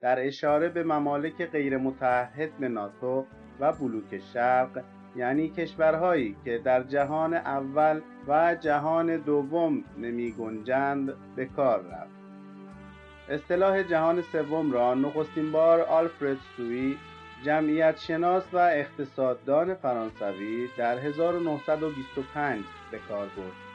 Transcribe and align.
در 0.00 0.26
اشاره 0.26 0.68
به 0.68 0.84
ممالک 0.84 1.46
غیر 1.46 1.76
متحد 1.76 2.64
ناتو 2.64 3.26
و 3.60 3.72
بلوک 3.72 4.18
شرق 4.32 4.82
یعنی 5.16 5.48
کشورهایی 5.48 6.36
که 6.44 6.58
در 6.58 6.82
جهان 6.82 7.34
اول 7.34 8.00
و 8.28 8.54
جهان 8.54 9.16
دوم 9.16 9.84
نمی 9.98 10.32
گنجند 10.32 11.14
به 11.36 11.46
کار 11.46 11.80
رفت. 11.80 12.20
اصطلاح 13.28 13.82
جهان 13.82 14.22
سوم 14.22 14.72
را 14.72 14.94
نخستین 14.94 15.52
بار 15.52 15.80
آلفرد 15.80 16.38
سوی 16.56 16.96
جمعیت 17.44 17.98
شناس 17.98 18.44
و 18.52 18.58
اقتصاددان 18.58 19.74
فرانسوی 19.74 20.68
در 20.76 20.98
1925 20.98 22.64
به 22.90 22.98
کار 23.08 23.26
برد. 23.26 23.69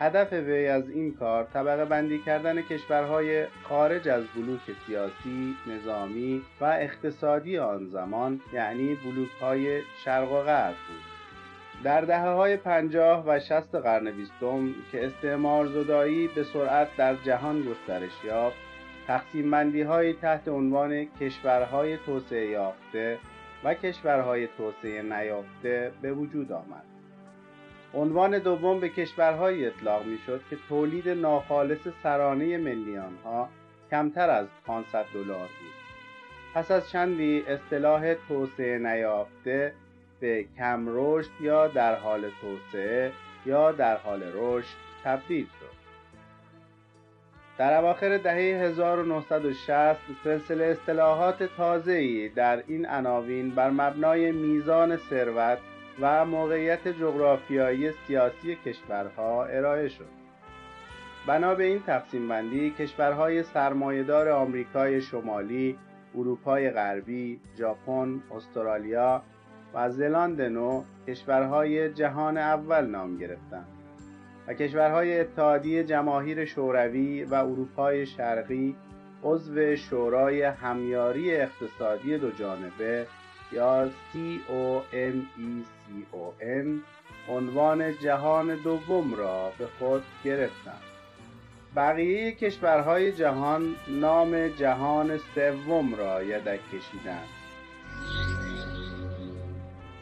هدف 0.00 0.32
وی 0.32 0.66
از 0.66 0.90
این 0.90 1.14
کار 1.14 1.44
طبقه 1.44 1.84
بندی 1.84 2.18
کردن 2.18 2.62
کشورهای 2.62 3.46
خارج 3.62 4.08
از 4.08 4.24
بلوک 4.36 4.60
سیاسی، 4.86 5.56
نظامی 5.66 6.42
و 6.60 6.64
اقتصادی 6.64 7.58
آن 7.58 7.86
زمان 7.86 8.40
یعنی 8.52 8.94
بلوک 8.94 9.30
های 9.40 9.80
شرق 10.04 10.32
و 10.32 10.40
غرب 10.42 10.74
بود. 10.88 11.02
در 11.84 12.00
دهه 12.00 12.28
های 12.28 12.56
پنجاه 12.56 13.24
و 13.26 13.40
شست 13.40 13.74
قرن 13.74 14.10
بیستم 14.10 14.74
که 14.92 15.06
استعمار 15.06 15.66
زدایی 15.66 16.28
به 16.28 16.44
سرعت 16.44 16.88
در 16.96 17.14
جهان 17.14 17.62
گسترش 17.62 18.24
یافت 18.24 18.56
تقسیم 19.06 19.50
بندی 19.50 19.82
های 19.82 20.12
تحت 20.12 20.48
عنوان 20.48 21.04
کشورهای 21.20 21.96
توسعه 21.96 22.46
یافته 22.46 23.18
و 23.64 23.74
کشورهای 23.74 24.48
توسعه 24.58 25.02
نیافته 25.02 25.92
به 26.02 26.12
وجود 26.12 26.52
آمد. 26.52 26.97
عنوان 27.94 28.38
دوم 28.38 28.80
به 28.80 28.88
کشورهایی 28.88 29.66
اطلاق 29.66 30.04
می 30.04 30.18
شد 30.26 30.40
که 30.50 30.56
تولید 30.68 31.08
ناخالص 31.08 31.88
سرانه 32.02 32.56
ملیان 32.56 33.16
ها 33.24 33.48
کمتر 33.90 34.30
از 34.30 34.46
500 34.66 35.04
دلار 35.14 35.38
بود. 35.38 35.78
پس 36.54 36.70
از 36.70 36.90
چندی 36.90 37.44
اصطلاح 37.48 38.14
توسعه 38.14 38.78
نیافته 38.78 39.72
به 40.20 40.44
کم 40.58 40.84
رشد 40.86 41.30
یا 41.40 41.68
در 41.68 41.94
حال 41.94 42.30
توسعه 42.40 43.12
یا 43.46 43.72
در 43.72 43.96
حال 43.96 44.22
رشد 44.34 44.76
تبدیل 45.04 45.46
شد. 45.60 45.78
در 47.58 47.78
اواخر 47.78 48.18
دهه 48.18 48.34
1960 48.34 49.96
سلسله 50.24 50.64
اصطلاحات 50.64 51.42
تازه‌ای 51.42 52.28
در 52.28 52.62
این 52.66 52.86
عناوین 52.86 53.50
بر 53.50 53.70
مبنای 53.70 54.32
میزان 54.32 54.96
ثروت 54.96 55.58
و 56.00 56.24
موقعیت 56.24 56.88
جغرافیایی 56.88 57.92
سیاسی 57.92 58.56
کشورها 58.56 59.44
ارائه 59.44 59.88
شد. 59.88 60.18
بنا 61.26 61.54
به 61.54 61.64
این 61.64 61.82
تقسیم 61.82 62.28
بندی 62.28 62.70
کشورهای 62.70 63.42
سرمایهدار 63.42 64.28
آمریکای 64.28 65.00
شمالی، 65.00 65.78
اروپای 66.14 66.70
غربی، 66.70 67.40
ژاپن، 67.58 68.22
استرالیا 68.36 69.22
و 69.74 69.90
زلاند 69.90 70.42
نو 70.42 70.84
کشورهای 71.08 71.92
جهان 71.92 72.38
اول 72.38 72.86
نام 72.86 73.16
گرفتند 73.16 73.68
و 74.48 74.54
کشورهای 74.54 75.20
اتحادیه 75.20 75.84
جماهیر 75.84 76.44
شوروی 76.44 77.24
و 77.24 77.34
اروپای 77.34 78.06
شرقی 78.06 78.76
عضو 79.22 79.76
شورای 79.76 80.42
همیاری 80.42 81.34
اقتصادی 81.34 82.18
دو 82.18 82.30
جانبه 82.30 83.06
یا 83.52 83.90
COMECON 84.12 84.98
عنوان 87.28 87.98
جهان 87.98 88.54
دوم 88.54 89.14
را 89.14 89.52
به 89.58 89.66
خود 89.78 90.02
گرفتند. 90.24 90.82
بقیه 91.76 92.32
کشورهای 92.32 93.12
جهان 93.12 93.74
نام 93.88 94.48
جهان 94.48 95.18
سوم 95.34 95.94
را 95.94 96.22
یدک 96.22 96.60
کشیدند. 96.72 97.28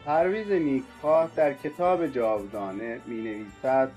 پرویز 0.05 0.51
نیکخواه 0.51 1.29
در 1.35 1.53
کتاب 1.53 2.07
جاودانه 2.07 2.99
می 3.05 3.15
نویسد 3.15 3.91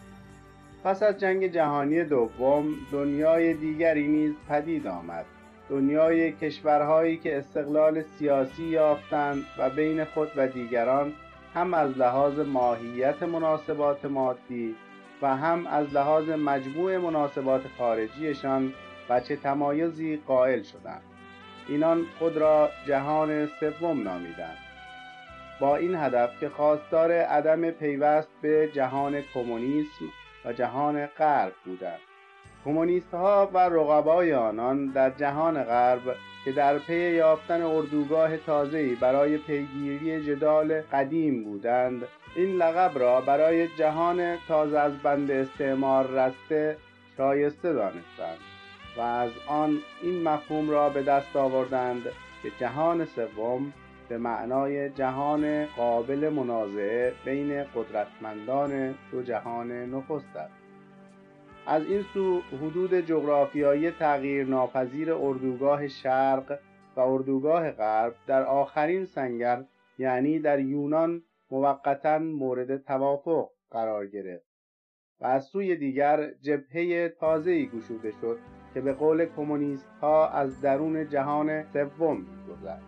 پس 0.84 1.02
از 1.02 1.18
جنگ 1.18 1.46
جهانی 1.46 2.04
دوم 2.04 2.74
دنیای 2.92 3.54
دیگری 3.54 4.08
نیز 4.08 4.34
پدید 4.48 4.86
آمد 4.86 5.26
دنیای 5.70 6.32
کشورهایی 6.32 7.16
که 7.16 7.38
استقلال 7.38 8.02
سیاسی 8.02 8.64
یافتند 8.64 9.44
و 9.58 9.70
بین 9.70 10.04
خود 10.04 10.30
و 10.36 10.48
دیگران 10.48 11.12
هم 11.54 11.74
از 11.74 11.98
لحاظ 11.98 12.38
ماهیت 12.38 13.22
مناسبات 13.22 14.04
مادی 14.04 14.74
و 15.22 15.36
هم 15.36 15.66
از 15.66 15.94
لحاظ 15.94 16.28
مجموع 16.28 16.98
مناسبات 16.98 17.62
خارجیشان 17.78 18.72
بچه 19.08 19.36
تمایزی 19.36 20.16
قائل 20.16 20.62
شدند. 20.62 21.02
اینان 21.68 22.06
خود 22.18 22.36
را 22.36 22.70
جهان 22.86 23.46
سوم 23.60 24.02
نامیدند. 24.02 24.58
با 25.60 25.76
این 25.76 25.94
هدف 25.94 26.40
که 26.40 26.48
خواستار 26.48 27.12
عدم 27.12 27.70
پیوست 27.70 28.28
به 28.42 28.70
جهان 28.74 29.22
کمونیسم 29.34 30.04
و 30.44 30.52
جهان 30.52 31.06
غرب 31.06 31.52
بودند. 31.64 32.09
کمونیست 32.64 33.14
ها 33.14 33.50
و 33.54 33.58
رقبای 33.58 34.34
آنان 34.34 34.86
در 34.86 35.10
جهان 35.10 35.64
غرب 35.64 36.16
که 36.44 36.52
در 36.52 36.78
پی 36.78 37.14
یافتن 37.14 37.62
اردوگاه 37.62 38.36
تازه‌ای 38.36 38.94
برای 38.94 39.38
پیگیری 39.38 40.24
جدال 40.24 40.80
قدیم 40.80 41.44
بودند 41.44 42.02
این 42.36 42.56
لقب 42.56 42.98
را 42.98 43.20
برای 43.20 43.68
جهان 43.68 44.36
تازه 44.48 44.78
از 44.78 44.98
بند 45.02 45.30
استعمار 45.30 46.06
رسته 46.06 46.76
شایسته 47.16 47.72
دانستند 47.72 48.38
و 48.96 49.00
از 49.00 49.30
آن 49.46 49.78
این 50.02 50.22
مفهوم 50.22 50.70
را 50.70 50.88
به 50.88 51.02
دست 51.02 51.36
آوردند 51.36 52.02
که 52.42 52.50
جهان 52.60 53.04
سوم 53.04 53.72
به 54.08 54.18
معنای 54.18 54.90
جهان 54.90 55.66
قابل 55.66 56.28
منازعه 56.28 57.12
بین 57.24 57.64
قدرتمندان 57.64 58.94
دو 59.12 59.22
جهان 59.22 59.72
نخست 59.72 60.36
است 60.36 60.59
از 61.66 61.86
این 61.86 62.02
سو 62.14 62.40
حدود 62.40 62.94
جغرافیایی 62.94 63.90
تغییر 63.90 64.46
ناپذیر 64.46 65.12
اردوگاه 65.12 65.88
شرق 65.88 66.58
و 66.96 67.00
اردوگاه 67.00 67.70
غرب 67.70 68.14
در 68.26 68.42
آخرین 68.42 69.04
سنگر 69.04 69.64
یعنی 69.98 70.38
در 70.38 70.60
یونان 70.60 71.22
موقتا 71.50 72.18
مورد 72.18 72.76
توافق 72.76 73.48
قرار 73.70 74.06
گرفت 74.06 74.44
و 75.20 75.26
از 75.26 75.44
سوی 75.44 75.76
دیگر 75.76 76.30
جبهه 76.42 77.08
تازه‌ای 77.08 77.66
گشوده 77.66 78.12
شد 78.20 78.38
که 78.74 78.80
به 78.80 78.92
قول 78.92 79.26
کمونیست 79.26 79.90
ها 80.00 80.28
از 80.28 80.60
درون 80.60 81.08
جهان 81.08 81.62
سوم 81.62 82.16
میگذرد 82.16 82.82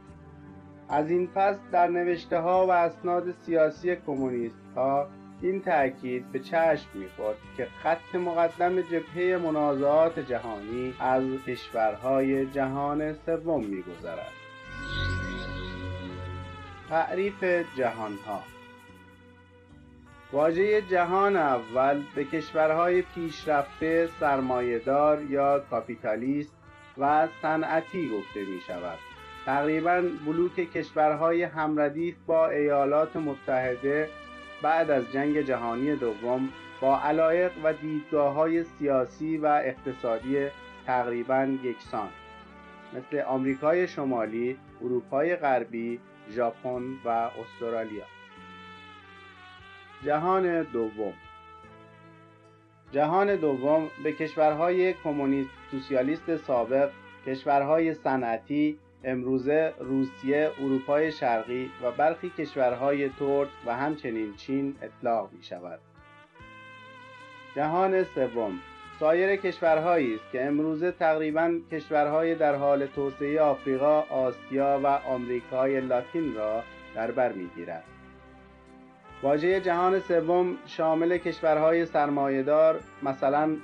از 0.88 1.10
این 1.10 1.26
پس 1.34 1.60
در 1.72 1.88
نوشته 1.88 2.38
ها 2.38 2.66
و 2.66 2.70
اسناد 2.70 3.30
سیاسی 3.30 3.96
کمونیست 3.96 4.62
ها 4.76 5.08
این 5.42 5.62
تأکید 5.62 6.32
به 6.32 6.38
چشم 6.38 6.88
می‌خورد 6.94 7.36
که 7.56 7.68
خط 7.82 8.14
مقدم 8.14 8.80
جبهه 8.80 9.40
منازعات 9.44 10.18
جهانی 10.18 10.94
از 11.00 11.24
کشورهای 11.46 12.46
جهان 12.46 13.14
سوم 13.14 13.64
میگذرد. 13.64 14.32
تعریف 16.88 17.44
جهانها. 17.76 18.42
واژه 20.32 20.82
جهان 20.82 21.36
اول 21.36 22.02
به 22.14 22.24
کشورهای 22.24 23.02
پیشرفته 23.02 24.08
سرمایهدار 24.20 25.22
یا 25.22 25.58
کاپیتالیست 25.70 26.52
و 26.98 27.28
صنعتی 27.42 28.08
گفته 28.08 28.40
می 28.40 28.60
شود 28.66 28.98
تقریبا 29.46 30.02
بلوک 30.26 30.54
کشورهای 30.54 31.42
همردیف 31.42 32.14
با 32.26 32.48
ایالات 32.48 33.16
متحده 33.16 34.08
بعد 34.62 34.90
از 34.90 35.12
جنگ 35.12 35.40
جهانی 35.40 35.96
دوم 35.96 36.48
با 36.80 37.00
علایق 37.00 37.52
و 37.64 37.72
دیدگاه 37.72 38.34
های 38.34 38.64
سیاسی 38.64 39.36
و 39.36 39.46
اقتصادی 39.46 40.48
تقریبا 40.86 41.48
یکسان 41.62 42.08
مثل 42.92 43.20
آمریکای 43.20 43.88
شمالی، 43.88 44.58
اروپای 44.82 45.36
غربی، 45.36 46.00
ژاپن 46.30 46.82
و 47.04 47.08
استرالیا. 47.08 48.04
جهان 50.04 50.62
دوم 50.62 51.12
جهان 52.92 53.36
دوم 53.36 53.90
به 54.04 54.12
کشورهای 54.12 54.92
کمونیست 54.92 55.50
سوسیالیست 55.70 56.36
سابق، 56.36 56.90
کشورهای 57.26 57.94
صنعتی 57.94 58.78
امروزه 59.04 59.74
روسیه، 59.78 60.50
اروپای 60.60 61.12
شرقی 61.12 61.70
و 61.82 61.90
برخی 61.90 62.30
کشورهای 62.30 63.08
ترک 63.08 63.48
و 63.66 63.76
همچنین 63.76 64.34
چین 64.36 64.74
اطلاق 64.82 65.32
می 65.32 65.42
شود. 65.42 65.80
جهان 67.56 68.04
سوم 68.04 68.52
سایر 69.00 69.36
کشورهایی 69.36 70.14
است 70.14 70.32
که 70.32 70.44
امروزه 70.44 70.92
تقریبا 70.92 71.58
کشورهای 71.72 72.34
در 72.34 72.54
حال 72.54 72.86
توسعه 72.86 73.40
آفریقا، 73.40 74.00
آسیا 74.00 74.80
و 74.84 74.86
آمریکای 74.86 75.80
لاتین 75.80 76.34
را 76.34 76.62
در 76.94 77.10
بر 77.10 77.32
می‌گیرد. 77.32 77.84
واژه 79.22 79.60
جهان 79.60 80.00
سوم 80.00 80.56
شامل 80.66 81.18
کشورهای 81.18 81.86
سرمایهدار 81.86 82.80
مثلا 83.02 83.56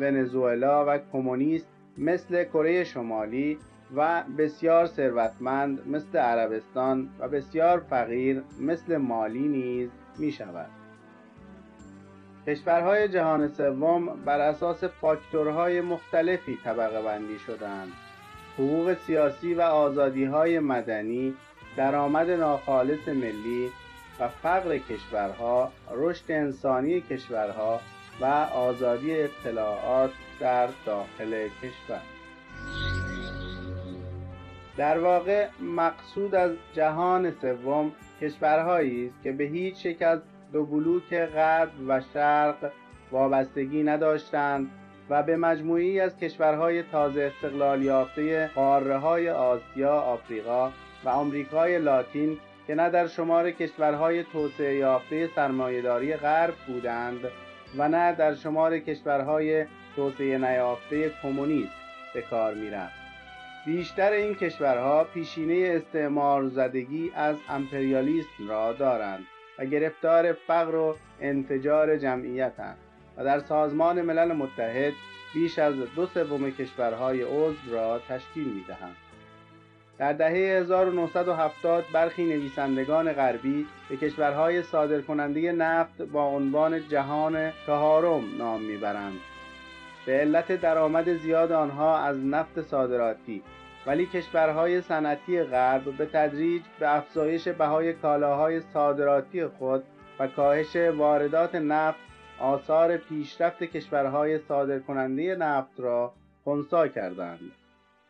ونزوئلا 0.00 0.84
و 0.86 0.98
کمونیست 1.12 1.68
مثل 1.98 2.44
کره 2.44 2.84
شمالی 2.84 3.58
و 3.96 4.22
بسیار 4.38 4.86
ثروتمند 4.86 5.88
مثل 5.88 6.18
عربستان 6.18 7.08
و 7.18 7.28
بسیار 7.28 7.80
فقیر 7.80 8.42
مثل 8.60 8.96
مالی 8.96 9.48
نیز 9.48 9.90
می 10.18 10.32
شود. 10.32 10.70
کشورهای 12.46 13.08
جهان 13.08 13.48
سوم 13.48 14.06
بر 14.06 14.40
اساس 14.40 14.84
فاکتورهای 14.84 15.80
مختلفی 15.80 16.58
طبقه 16.64 17.02
بندی 17.02 17.38
شدند. 17.38 17.92
حقوق 18.54 18.94
سیاسی 18.94 19.54
و 19.54 19.60
آزادی 19.60 20.24
های 20.24 20.58
مدنی، 20.58 21.34
درآمد 21.76 22.30
ناخالص 22.30 23.08
ملی 23.08 23.70
و 24.20 24.28
فقر 24.28 24.78
کشورها، 24.78 25.72
رشد 25.94 26.24
انسانی 26.28 27.00
کشورها 27.00 27.80
و 28.20 28.24
آزادی 28.54 29.20
اطلاعات 29.20 30.10
در 30.40 30.68
داخل 30.86 31.48
کشور 31.62 32.11
در 34.76 34.98
واقع 34.98 35.48
مقصود 35.60 36.34
از 36.34 36.52
جهان 36.74 37.30
سوم 37.30 37.92
کشورهایی 38.20 39.06
است 39.06 39.22
که 39.22 39.32
به 39.32 39.44
هیچ 39.44 39.86
یک 39.86 40.02
از 40.02 40.20
دو 40.52 40.66
بلوک 40.66 41.14
غرب 41.14 41.70
و 41.88 42.00
شرق 42.14 42.70
وابستگی 43.12 43.82
نداشتند 43.82 44.70
و 45.10 45.22
به 45.22 45.36
مجموعی 45.36 46.00
از 46.00 46.16
کشورهای 46.16 46.82
تازه 46.82 47.32
استقلال 47.34 47.82
یافته 47.82 48.50
قاره 48.54 48.98
های 48.98 49.30
آسیا، 49.30 49.94
آفریقا 49.94 50.70
و 51.04 51.08
آمریکای 51.08 51.78
لاتین 51.78 52.38
که 52.66 52.74
نه 52.74 52.90
در 52.90 53.06
شمار 53.06 53.50
کشورهای 53.50 54.24
توسعه 54.24 54.74
یافته 54.74 55.28
سرمایهداری 55.34 56.16
غرب 56.16 56.54
بودند 56.66 57.20
و 57.78 57.88
نه 57.88 58.12
در 58.12 58.34
شمار 58.34 58.78
کشورهای 58.78 59.66
توسعه 59.96 60.38
نیافته 60.38 61.10
کمونیست 61.22 61.72
به 62.14 62.22
کار 62.22 62.54
می‌رفت. 62.54 63.01
بیشتر 63.66 64.12
این 64.12 64.34
کشورها 64.34 65.04
پیشینه 65.04 65.68
استعمار 65.68 66.48
زدگی 66.48 67.12
از 67.14 67.36
امپریالیسم 67.48 68.48
را 68.48 68.72
دارند 68.72 69.24
و 69.58 69.66
گرفتار 69.66 70.32
فقر 70.32 70.74
و 70.74 70.96
انفجار 71.20 71.96
جمعیتند 71.96 72.76
و 73.16 73.24
در 73.24 73.40
سازمان 73.40 74.02
ملل 74.02 74.32
متحد 74.32 74.92
بیش 75.34 75.58
از 75.58 75.74
دو 75.96 76.06
سوم 76.06 76.50
کشورهای 76.50 77.22
عضو 77.22 77.72
را 77.72 78.00
تشکیل 78.08 78.48
می‌دهند. 78.48 78.96
در 79.98 80.12
دهه 80.12 80.60
1970 80.60 81.84
برخی 81.92 82.24
نویسندگان 82.24 83.12
غربی 83.12 83.66
به 83.88 83.96
کشورهای 83.96 84.62
صادرکننده 84.62 85.52
نفت 85.52 86.02
با 86.02 86.24
عنوان 86.24 86.88
جهان 86.88 87.52
چهارم 87.66 88.24
نام 88.38 88.62
می‌برند. 88.62 89.20
به 90.06 90.12
علت 90.12 90.52
درآمد 90.52 91.16
زیاد 91.16 91.52
آنها 91.52 91.98
از 91.98 92.24
نفت 92.24 92.60
صادراتی 92.60 93.42
ولی 93.86 94.06
کشورهای 94.06 94.80
صنعتی 94.80 95.42
غرب 95.42 95.96
به 95.96 96.06
تدریج 96.06 96.62
به 96.80 96.96
افزایش 96.96 97.48
بهای 97.48 97.92
کالاهای 97.92 98.60
صادراتی 98.60 99.46
خود 99.46 99.84
و 100.18 100.26
کاهش 100.26 100.76
واردات 100.76 101.54
نفت 101.54 102.00
آثار 102.40 102.96
پیشرفت 102.96 103.62
کشورهای 103.62 104.38
صادرکننده 104.38 105.34
نفت 105.34 105.80
را 105.80 106.14
خونسا 106.44 106.88
کردند 106.88 107.52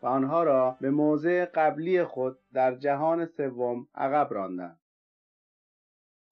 و 0.03 0.07
آنها 0.07 0.43
را 0.43 0.77
به 0.81 0.91
موضع 0.91 1.45
قبلی 1.45 2.05
خود 2.05 2.39
در 2.55 2.75
جهان 2.75 3.27
سوم 3.27 3.87
عقب 3.95 4.35
راندند. 4.35 4.79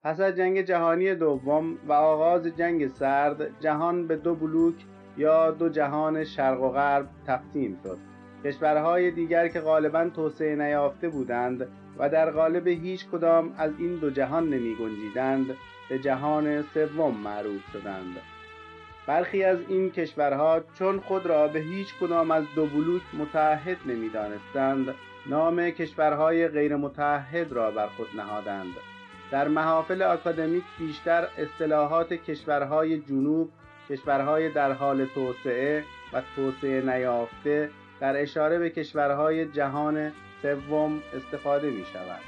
پس 0.03 0.21
از 0.21 0.37
جنگ 0.37 0.61
جهانی 0.63 1.15
دوم 1.15 1.79
و 1.87 1.93
آغاز 1.93 2.47
جنگ 2.47 2.89
سرد 2.89 3.61
جهان 3.61 4.07
به 4.07 4.17
دو 4.17 4.35
بلوک 4.35 4.75
یا 5.17 5.51
دو 5.51 5.69
جهان 5.69 6.25
شرق 6.25 6.63
و 6.63 6.69
غرب 6.69 7.09
تقسیم 7.27 7.79
شد. 7.83 7.99
کشورهای 8.45 9.11
دیگر 9.11 9.49
که 9.49 9.61
غالبا 9.61 10.09
توسعه 10.09 10.57
نیافته 10.57 11.09
بودند 11.09 11.69
و 11.99 12.09
در 12.09 12.31
قالب 12.31 12.69
هیچ 12.69 13.07
کدام 13.09 13.55
از 13.59 13.73
این 13.79 13.97
دو 13.97 14.11
جهان 14.11 14.49
نمی 14.49 14.75
گنجیدند 14.75 15.47
به 15.89 15.99
جهان 15.99 16.63
سوم 16.63 17.17
معروف 17.17 17.63
شدند. 17.73 18.17
برخی 19.07 19.45
از 19.45 19.59
این 19.69 19.91
کشورها 19.91 20.61
چون 20.79 21.01
خود 21.01 21.27
را 21.27 21.49
به 21.49 21.59
هیچ 21.59 21.89
کدام 22.01 22.31
از 22.31 22.45
دو 22.55 22.67
بلوک 22.67 23.03
متحد 23.19 23.77
نمی‌دانستند 23.87 24.95
نام 25.27 25.71
کشورهای 25.71 26.49
غیر 26.49 26.77
متحد 26.77 27.53
را 27.53 27.71
بر 27.71 27.87
خود 27.87 28.09
نهادند. 28.17 28.75
در 29.31 29.49
محافل 29.49 30.03
آکادمیک 30.03 30.65
بیشتر 30.79 31.29
اصطلاحات 31.39 32.13
کشورهای 32.13 32.99
جنوب 32.99 33.51
کشورهای 33.91 34.49
در 34.49 34.73
حال 34.73 35.07
توسعه 35.07 35.85
و 36.13 36.23
توسعه 36.37 36.81
نیافته 36.81 37.71
در 38.01 38.23
اشاره 38.23 38.59
به 38.59 38.71
کشورهای 38.71 39.47
جهان 39.47 40.13
سوم 40.43 41.03
استفاده 41.15 41.71
می 41.71 41.85
شود. 41.93 42.21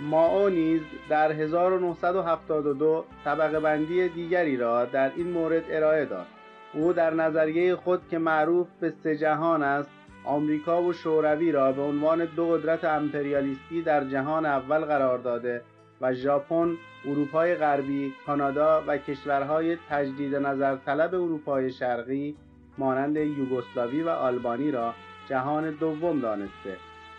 ماو 0.00 0.48
نیز 0.48 0.82
در 1.08 1.32
1972 1.32 3.04
طبقه 3.24 3.60
بندی 3.60 4.08
دیگری 4.08 4.56
را 4.56 4.84
در 4.84 5.12
این 5.16 5.30
مورد 5.30 5.62
ارائه 5.70 6.04
داد. 6.04 6.26
او 6.74 6.92
در 6.92 7.14
نظریه 7.14 7.76
خود 7.76 8.08
که 8.10 8.18
معروف 8.18 8.66
به 8.80 8.92
سه 9.02 9.16
جهان 9.16 9.62
است 9.62 9.90
آمریکا 10.24 10.82
و 10.82 10.92
شوروی 10.92 11.52
را 11.52 11.72
به 11.72 11.82
عنوان 11.82 12.24
دو 12.24 12.48
قدرت 12.48 12.84
امپریالیستی 12.84 13.82
در 13.82 14.04
جهان 14.04 14.46
اول 14.46 14.84
قرار 14.84 15.18
داده 15.18 15.62
و 16.00 16.14
ژاپن، 16.14 16.76
اروپای 17.04 17.54
غربی، 17.54 18.14
کانادا 18.26 18.84
و 18.86 18.98
کشورهای 18.98 19.76
تجدید 19.90 20.34
نظر 20.36 20.76
طلب 20.76 21.14
اروپای 21.14 21.72
شرقی 21.72 22.36
مانند 22.78 23.16
یوگسلاوی 23.16 24.02
و 24.02 24.08
آلبانی 24.08 24.70
را 24.70 24.94
جهان 25.28 25.70
دوم 25.70 26.20
دانسته 26.20 26.76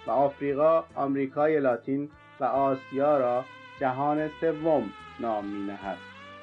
و 0.07 0.11
آفریقا، 0.11 0.83
آمریکای 0.95 1.59
لاتین 1.59 2.09
و 2.39 2.43
آسیا 2.43 3.17
را 3.17 3.45
جهان 3.79 4.29
سوم 4.41 4.89
نام 5.19 5.45
می 5.45 5.67
نهد. 5.67 5.97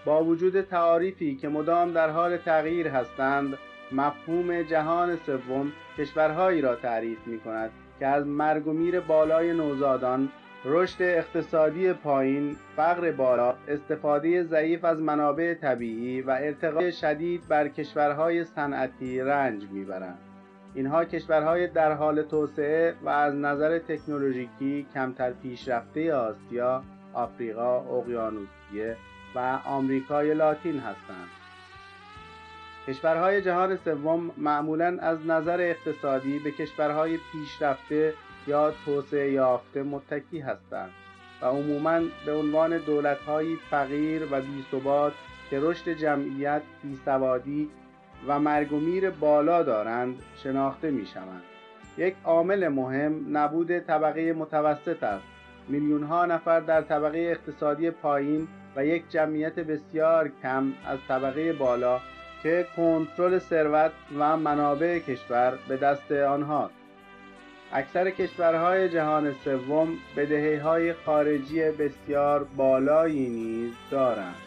با 0.05 0.25
وجود 0.25 0.61
تعاریفی 0.61 1.37
که 1.37 1.49
مدام 1.49 1.93
در 1.93 2.11
حال 2.11 2.37
تغییر 2.37 2.89
هستند 2.89 3.59
مفهوم 3.93 4.63
جهان 4.63 5.17
سوم 5.17 5.73
کشورهایی 5.99 6.61
را 6.61 6.77
تعریف 6.77 7.27
می 7.27 7.41
کند 7.41 7.71
که 7.99 8.07
از 8.07 8.27
مرگ 8.27 8.67
و 8.67 8.73
میر 8.73 9.01
بالای 9.01 9.53
نوزادان 9.53 10.29
رشد 10.69 11.03
اقتصادی 11.03 11.93
پایین، 11.93 12.57
فقر 12.77 13.13
بالا، 13.13 13.55
استفاده 13.69 14.43
ضعیف 14.43 14.85
از 14.85 15.01
منابع 15.01 15.55
طبیعی 15.55 16.21
و 16.21 16.31
ارتقای 16.31 16.93
شدید 16.93 17.49
بر 17.49 17.69
کشورهای 17.69 18.45
صنعتی 18.45 19.21
رنج 19.21 19.65
می‌برند. 19.71 20.19
اینها 20.75 21.05
کشورهای 21.05 21.67
در 21.67 21.93
حال 21.93 22.23
توسعه 22.23 22.95
و 23.03 23.09
از 23.09 23.35
نظر 23.35 23.79
تکنولوژیکی 23.79 24.87
کمتر 24.95 25.33
پیشرفته 25.33 26.15
آسیا، 26.15 26.83
آفریقا، 27.13 27.81
اقیانوسیه 27.81 28.97
و 29.35 29.59
آمریکای 29.65 30.35
لاتین 30.35 30.79
هستند. 30.79 31.29
کشورهای 32.87 33.43
جهان 33.43 33.77
سوم 33.77 34.31
معمولا 34.37 34.99
از 35.01 35.27
نظر 35.27 35.61
اقتصادی 35.61 36.39
به 36.39 36.51
کشورهای 36.51 37.19
پیشرفته 37.33 38.15
یا 38.47 38.73
توسعه 38.85 39.33
یافته 39.33 39.83
متکی 39.83 40.41
هستند 40.41 40.91
و 41.43 41.47
عموما 41.47 42.01
به 42.27 42.35
عنوان 42.35 42.79
دولتهایی 42.79 43.57
فقیر 43.71 44.23
و 44.31 44.41
بیثبات 44.41 45.13
که 45.51 45.61
رشد 45.61 45.89
جمعیت، 45.89 46.63
بیسوادی 46.83 47.71
و 48.29 48.39
مرگ 48.39 48.73
و 48.73 48.81
میر 48.81 49.11
بالا 49.11 49.63
دارند 49.63 50.23
شناخته 50.43 50.91
می 50.91 51.07
شوند. 51.07 51.43
یک 51.99 52.15
عامل 52.25 52.69
مهم 52.69 53.37
نبود 53.37 53.79
طبقه 53.79 54.33
متوسط 54.33 55.03
است. 55.03 55.25
میلیون 55.69 56.03
ها 56.03 56.27
نفر 56.27 56.61
در 56.61 56.83
طبقه 56.83 57.19
اقتصادی 57.19 57.91
پایین 57.91 58.49
و 58.77 58.87
یک 58.87 59.11
جمعیت 59.11 59.55
بسیار 59.55 60.31
کم 60.43 60.73
از 60.87 60.99
طبقه 61.09 61.53
بالا 61.53 62.01
که 62.43 62.67
کنترل 62.77 63.39
ثروت 63.39 63.93
و 64.19 64.37
منابع 64.37 64.99
کشور 64.99 65.59
به 65.69 65.77
دست 65.77 66.13
آنهاست. 66.13 66.86
اکثر 67.73 68.11
کشورهای 68.11 68.89
جهان 68.89 69.35
سوم 69.45 69.89
بدهی 70.17 70.57
های 70.57 70.93
خارجی 70.93 71.61
بسیار 71.61 72.45
بالایی 72.45 73.29
نیز 73.29 73.73
دارند. 73.91 74.46